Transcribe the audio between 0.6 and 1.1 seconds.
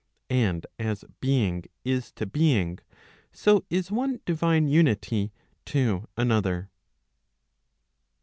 as